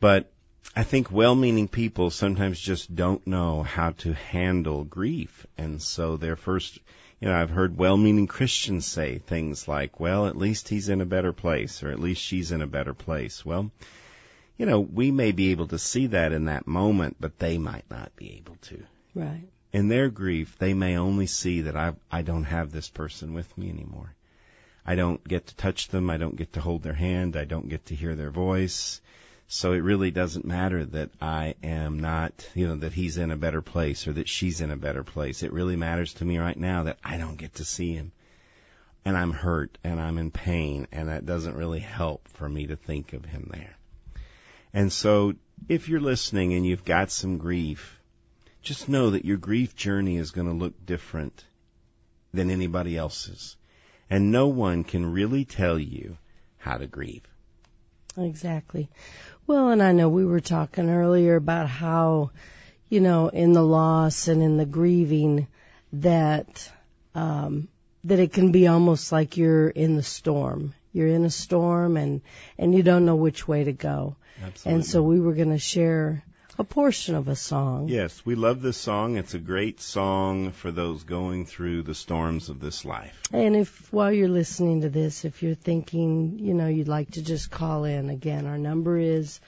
[0.00, 0.32] But
[0.74, 5.46] I think well-meaning people sometimes just don't know how to handle grief.
[5.58, 6.78] And so their first,
[7.20, 11.06] you know, I've heard well-meaning Christians say things like, well, at least he's in a
[11.06, 13.44] better place or at least she's in a better place.
[13.44, 13.70] Well,
[14.56, 17.84] you know, we may be able to see that in that moment, but they might
[17.90, 18.82] not be able to.
[19.14, 19.48] Right.
[19.72, 23.56] In their grief, they may only see that I, I don't have this person with
[23.56, 24.14] me anymore.
[24.84, 26.10] I don't get to touch them.
[26.10, 27.36] I don't get to hold their hand.
[27.36, 29.00] I don't get to hear their voice.
[29.48, 33.36] So it really doesn't matter that I am not, you know, that he's in a
[33.36, 35.42] better place or that she's in a better place.
[35.42, 38.12] It really matters to me right now that I don't get to see him.
[39.04, 42.76] And I'm hurt and I'm in pain and that doesn't really help for me to
[42.76, 43.76] think of him there.
[44.74, 45.34] And so
[45.68, 48.00] if you're listening and you've got some grief,
[48.62, 51.44] just know that your grief journey is going to look different
[52.32, 53.56] than anybody else's.
[54.08, 56.16] And no one can really tell you
[56.58, 57.22] how to grieve.
[58.16, 58.88] Exactly.
[59.46, 62.30] Well, and I know we were talking earlier about how,
[62.88, 65.48] you know, in the loss and in the grieving
[65.94, 66.70] that,
[67.14, 67.68] um,
[68.04, 70.74] that it can be almost like you're in the storm.
[70.92, 72.20] You're in a storm and,
[72.58, 74.16] and you don't know which way to go.
[74.42, 74.72] Absolutely.
[74.72, 76.22] And so we were going to share
[76.58, 77.88] a portion of a song.
[77.88, 79.16] Yes, we love this song.
[79.16, 83.20] It's a great song for those going through the storms of this life.
[83.32, 87.22] And if while you're listening to this, if you're thinking, you know, you'd like to
[87.22, 89.40] just call in again, our number is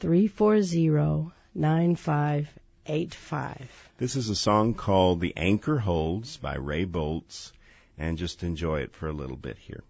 [0.00, 2.48] three four zero nine five
[2.86, 3.70] eight five.
[3.98, 7.52] This is a song called The Anchor Holds by Ray Boltz
[7.98, 9.84] and just enjoy it for a little bit here.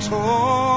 [0.00, 0.69] Torn.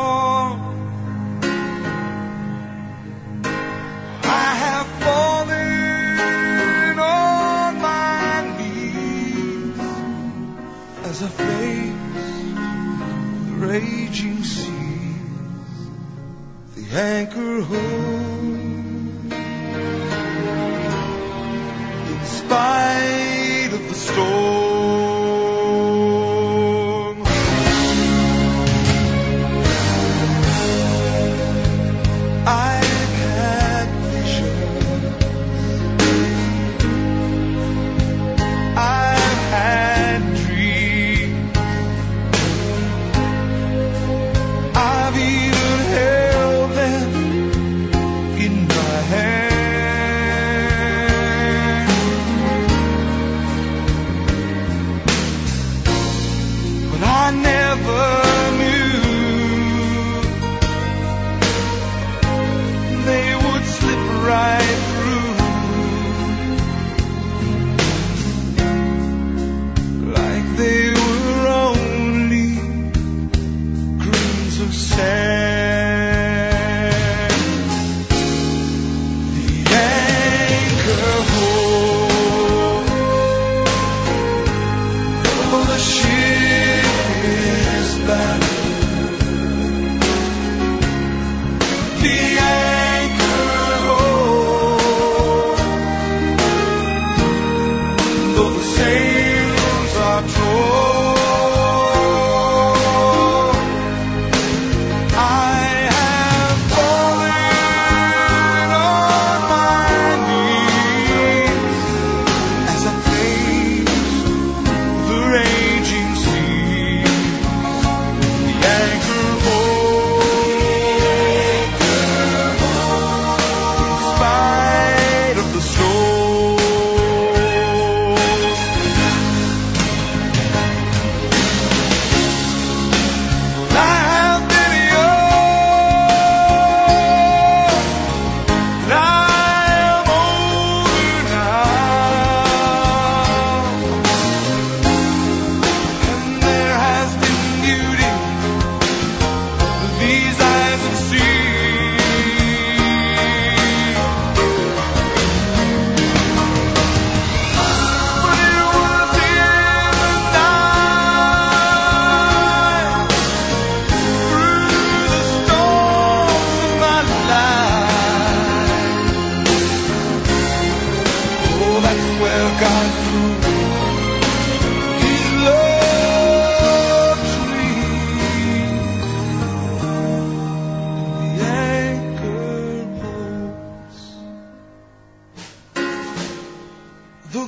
[85.66, 86.43] the shield.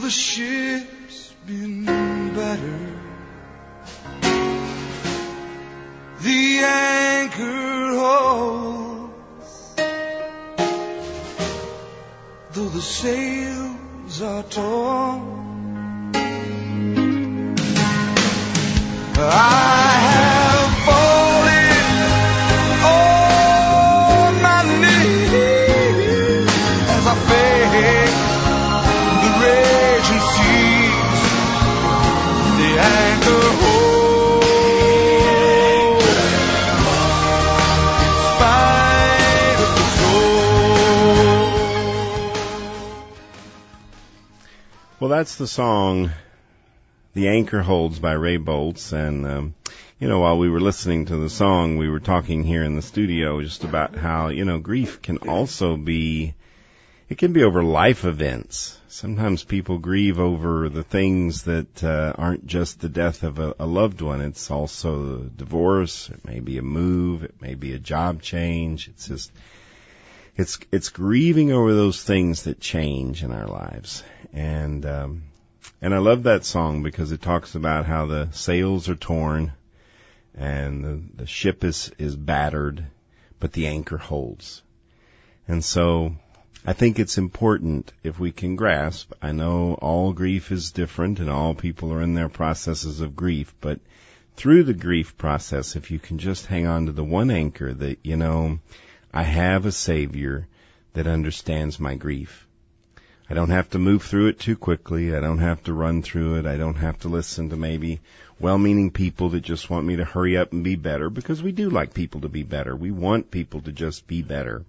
[0.05, 1.83] The ship's been
[2.35, 2.99] battered,
[6.21, 9.73] the anchor holds,
[12.51, 15.44] though the sails are torn.
[45.17, 46.11] That's the song
[47.13, 48.91] The Anchor Holds by Ray Boltz.
[48.91, 49.55] And, um,
[49.97, 52.81] you know, while we were listening to the song, we were talking here in the
[52.81, 56.33] studio just about how, you know, grief can also be,
[57.07, 58.77] it can be over life events.
[58.89, 63.65] Sometimes people grieve over the things that uh, aren't just the death of a, a
[63.65, 64.19] loved one.
[64.19, 66.09] It's also a divorce.
[66.09, 67.23] It may be a move.
[67.23, 68.89] It may be a job change.
[68.89, 69.31] It's just,
[70.35, 74.03] it's, it's grieving over those things that change in our lives.
[74.33, 75.23] And, um,
[75.81, 79.53] and I love that song because it talks about how the sails are torn
[80.33, 82.85] and the, the ship is, is battered,
[83.39, 84.61] but the anchor holds.
[85.47, 86.15] And so
[86.65, 91.29] I think it's important if we can grasp, I know all grief is different and
[91.29, 93.79] all people are in their processes of grief, but
[94.35, 97.99] through the grief process, if you can just hang on to the one anchor that,
[98.03, 98.59] you know,
[99.15, 100.45] I have a savior
[100.93, 102.45] that understands my grief.
[103.29, 105.15] I don't have to move through it too quickly.
[105.15, 106.45] I don't have to run through it.
[106.45, 108.01] I don't have to listen to maybe
[108.39, 111.69] well-meaning people that just want me to hurry up and be better because we do
[111.69, 112.75] like people to be better.
[112.75, 114.65] We want people to just be better.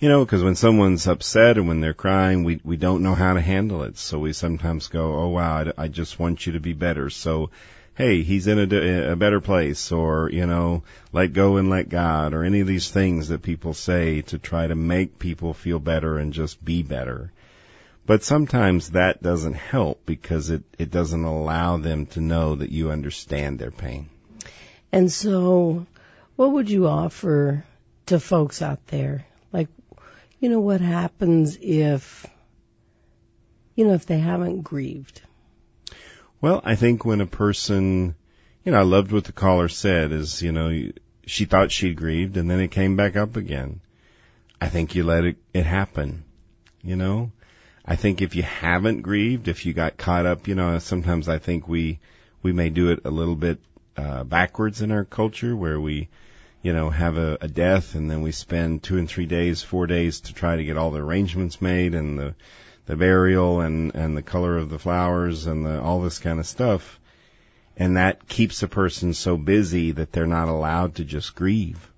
[0.00, 3.34] You know, because when someone's upset and when they're crying, we we don't know how
[3.34, 3.96] to handle it.
[3.96, 7.50] So we sometimes go, "Oh wow, I, I just want you to be better." So,
[7.94, 10.82] hey, he's in a, a better place, or you know,
[11.12, 14.66] let go and let God, or any of these things that people say to try
[14.66, 17.32] to make people feel better and just be better.
[18.06, 22.90] But sometimes that doesn't help because it it doesn't allow them to know that you
[22.90, 24.10] understand their pain.
[24.92, 25.86] And so,
[26.36, 27.64] what would you offer
[28.06, 29.26] to folks out there?
[29.52, 29.68] Like,
[30.38, 32.26] you know, what happens if,
[33.74, 35.22] you know, if they haven't grieved?
[36.44, 38.16] Well, I think when a person,
[38.66, 40.90] you know, I loved what the caller said is, you know,
[41.24, 43.80] she thought she grieved and then it came back up again.
[44.60, 46.22] I think you let it, it happen,
[46.82, 47.32] you know?
[47.82, 51.38] I think if you haven't grieved, if you got caught up, you know, sometimes I
[51.38, 51.98] think we,
[52.42, 53.58] we may do it a little bit,
[53.96, 56.10] uh, backwards in our culture where we,
[56.60, 59.86] you know, have a, a death and then we spend two and three days, four
[59.86, 62.34] days to try to get all the arrangements made and the,
[62.86, 66.46] the burial and, and the color of the flowers and the, all this kind of
[66.46, 67.00] stuff.
[67.76, 71.90] And that keeps a person so busy that they're not allowed to just grieve.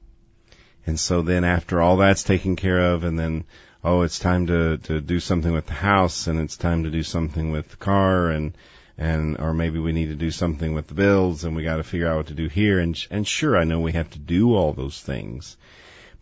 [0.86, 3.44] And so then after all that's taken care of and then,
[3.82, 7.02] oh, it's time to, to do something with the house and it's time to do
[7.02, 8.56] something with the car and,
[8.96, 11.84] and, or maybe we need to do something with the bills and we got to
[11.84, 12.78] figure out what to do here.
[12.78, 15.56] And, and sure, I know we have to do all those things,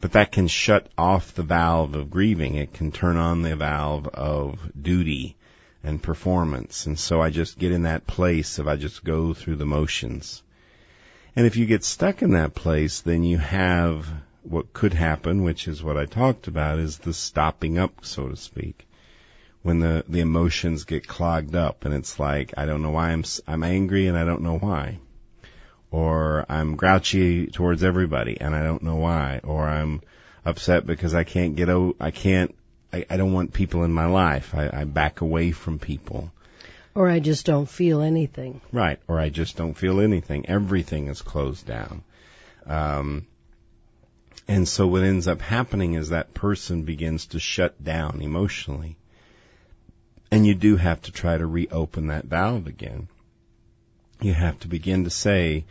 [0.05, 2.57] but that can shut off the valve of grieving.
[2.57, 5.35] It can turn on the valve of duty
[5.83, 6.85] and performance.
[6.85, 10.43] And so I just get in that place if I just go through the motions.
[11.35, 14.07] And if you get stuck in that place, then you have
[14.43, 18.37] what could happen, which is what I talked about, is the stopping up, so to
[18.37, 18.87] speak.
[19.63, 23.25] When the, the emotions get clogged up and it's like, I don't know why I'm,
[23.49, 24.99] I'm angry and I don't know why.
[25.95, 29.41] Or I'm grouchy towards everybody and I don't know why.
[29.45, 30.03] Or I'm
[30.45, 32.53] upset because I can't get out, I can't,
[32.93, 34.57] I, I don't want people in my life.
[34.57, 36.33] I, I back away from people.
[36.97, 38.61] Or I just don't feel anything.
[38.73, 38.99] Right.
[39.07, 40.49] Or I just don't feel anything.
[40.49, 42.03] Everything is closed down.
[42.67, 43.29] Um,
[44.49, 48.97] and so what ends up happening is that person begins to shut down emotionally.
[50.33, 53.07] And you do have to try to reopen that valve again.
[54.21, 55.65] You have to begin to say,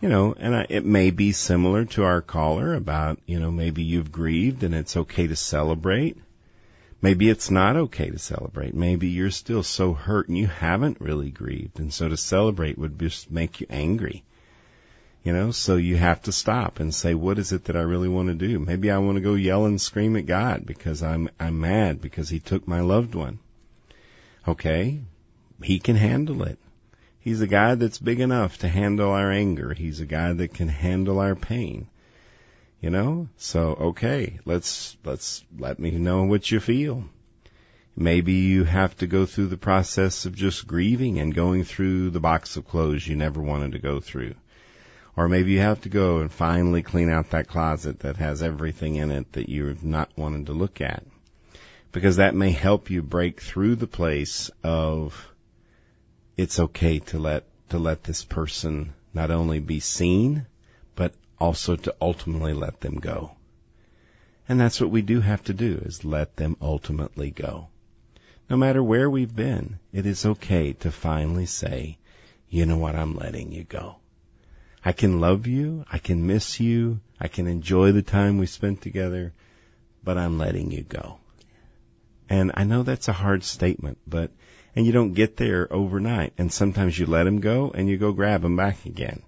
[0.00, 3.82] you know, and I, it may be similar to our caller about, you know, maybe
[3.82, 6.18] you've grieved and it's okay to celebrate.
[7.00, 8.74] Maybe it's not okay to celebrate.
[8.74, 11.78] Maybe you're still so hurt and you haven't really grieved.
[11.78, 14.24] And so to celebrate would just make you angry.
[15.22, 18.08] You know, so you have to stop and say, what is it that I really
[18.08, 18.58] want to do?
[18.58, 22.28] Maybe I want to go yell and scream at God because I'm, I'm mad because
[22.28, 23.40] he took my loved one.
[24.46, 25.00] Okay.
[25.62, 26.58] He can handle it.
[27.26, 29.74] He's a guy that's big enough to handle our anger.
[29.74, 31.88] He's a guy that can handle our pain.
[32.80, 33.26] You know?
[33.36, 37.02] So, okay, let's, let's let me know what you feel.
[37.96, 42.20] Maybe you have to go through the process of just grieving and going through the
[42.20, 44.36] box of clothes you never wanted to go through.
[45.16, 48.94] Or maybe you have to go and finally clean out that closet that has everything
[48.94, 51.02] in it that you've not wanted to look at.
[51.90, 55.32] Because that may help you break through the place of
[56.36, 60.46] it's okay to let, to let this person not only be seen,
[60.94, 63.32] but also to ultimately let them go.
[64.48, 67.68] And that's what we do have to do is let them ultimately go.
[68.48, 71.98] No matter where we've been, it is okay to finally say,
[72.48, 73.96] you know what, I'm letting you go.
[74.84, 78.82] I can love you, I can miss you, I can enjoy the time we spent
[78.82, 79.32] together,
[80.04, 81.18] but I'm letting you go.
[82.28, 84.30] And I know that's a hard statement, but,
[84.76, 88.12] and you don't get there overnight, and sometimes you let him go and you go
[88.12, 89.22] grab him back again.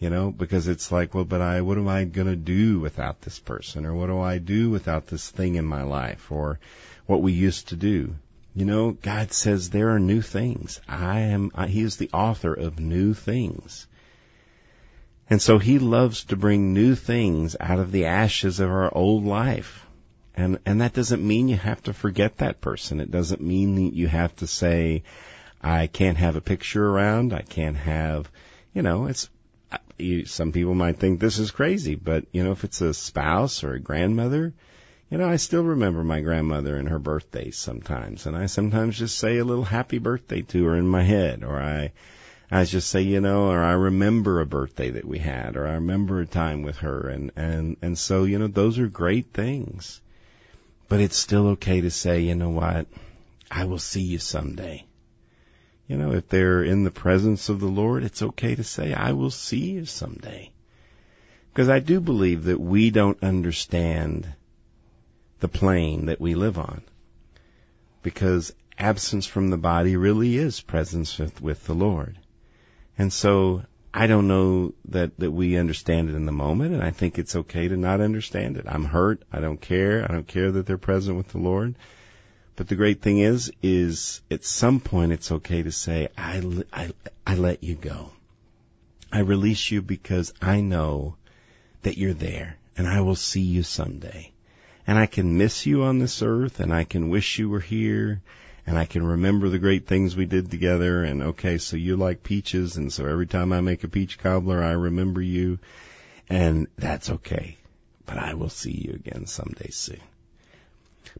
[0.00, 3.38] You know, because it's like, well, but I, what am I gonna do without this
[3.38, 3.86] person?
[3.86, 6.32] Or what do I do without this thing in my life?
[6.32, 6.58] Or
[7.06, 8.16] what we used to do?
[8.52, 10.80] You know, God says there are new things.
[10.88, 13.86] I am, He is the author of new things.
[15.30, 19.24] And so He loves to bring new things out of the ashes of our old
[19.24, 19.83] life.
[20.36, 23.00] And, and that doesn't mean you have to forget that person.
[23.00, 25.04] It doesn't mean that you have to say,
[25.62, 27.32] I can't have a picture around.
[27.32, 28.30] I can't have,
[28.72, 29.30] you know, it's,
[29.70, 32.92] uh, you, some people might think this is crazy, but you know, if it's a
[32.92, 34.52] spouse or a grandmother,
[35.10, 39.18] you know, I still remember my grandmother and her birthdays sometimes, and I sometimes just
[39.18, 41.92] say a little happy birthday to her in my head, or I,
[42.50, 45.74] I just say, you know, or I remember a birthday that we had, or I
[45.74, 50.00] remember a time with her, and and and so you know, those are great things,
[50.88, 52.86] but it's still okay to say, you know what,
[53.50, 54.86] I will see you someday.
[55.86, 59.12] You know, if they're in the presence of the Lord, it's okay to say, I
[59.12, 60.50] will see you someday.
[61.52, 64.32] Because I do believe that we don't understand
[65.40, 66.82] the plane that we live on.
[68.02, 72.18] Because absence from the body really is presence with, with the Lord.
[72.98, 73.62] And so
[73.96, 77.36] I don't know that, that we understand it in the moment, and I think it's
[77.36, 78.64] okay to not understand it.
[78.66, 79.22] I'm hurt.
[79.32, 80.02] I don't care.
[80.02, 81.76] I don't care that they're present with the Lord.
[82.56, 86.42] But the great thing is, is at some point it's okay to say, I,
[86.72, 86.90] I,
[87.24, 88.10] I let you go.
[89.12, 91.14] I release you because I know
[91.82, 94.32] that you're there and I will see you someday
[94.88, 98.22] and I can miss you on this earth and I can wish you were here
[98.66, 102.22] and I can remember the great things we did together and okay, so you like
[102.22, 105.58] peaches and so every time I make a peach cobbler I remember you
[106.28, 107.56] and that's okay.
[108.06, 110.00] But I will see you again someday soon.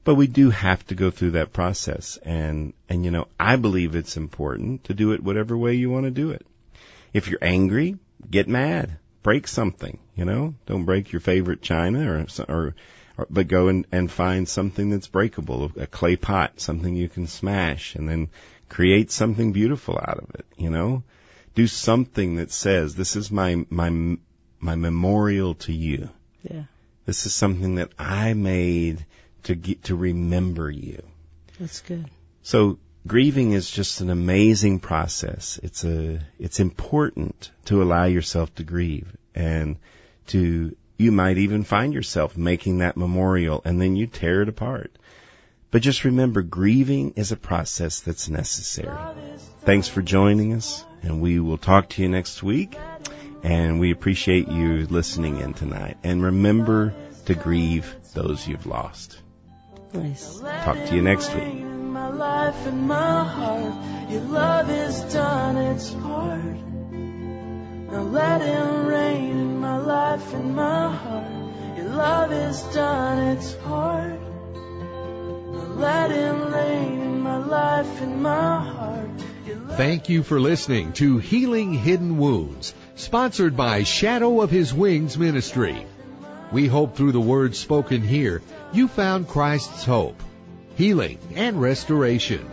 [0.03, 3.95] But we do have to go through that process and, and you know, I believe
[3.95, 6.47] it's important to do it whatever way you want to do it.
[7.13, 7.97] If you're angry,
[8.31, 8.99] get mad.
[9.23, 10.55] Break something, you know?
[10.67, 12.75] Don't break your favorite china or, or
[13.31, 17.95] but go and, and find something that's breakable, a clay pot, something you can smash,
[17.95, 18.29] and then
[18.69, 20.47] create something beautiful out of it.
[20.57, 21.05] You know,
[21.55, 24.17] do something that says, "This is my my
[24.59, 26.11] my memorial to you."
[26.43, 26.65] Yeah.
[27.07, 29.05] This is something that I made
[29.45, 31.03] to get to remember you.
[31.61, 32.07] That's good.
[32.43, 35.61] So grieving is just an amazing process.
[35.63, 39.77] It's a it's important to allow yourself to grieve and
[40.29, 44.93] to you might even find yourself making that memorial and then you tear it apart.
[45.71, 48.97] But just remember, grieving is a process that's necessary.
[49.63, 52.79] Thanks for joining us, and we will talk to you next week.
[53.43, 55.99] And we appreciate you listening in tonight.
[56.05, 56.95] And remember
[57.27, 59.19] to grieve those you've lost.
[59.93, 60.39] Nice.
[60.39, 61.55] Talk to you next week.
[61.65, 66.74] My life and my heart, your love has done its part.
[67.95, 71.77] Now let him reign in my life and my heart.
[71.77, 74.21] Your love has done its part.
[75.53, 79.11] Now let him reign in my life and my heart.
[79.77, 85.87] Thank you for listening to Healing Hidden Wounds, sponsored by Shadow of His Wings Ministry.
[86.51, 88.43] We hope through the words spoken here,
[88.73, 90.21] you found Christ's hope,
[90.75, 92.45] healing, and restoration.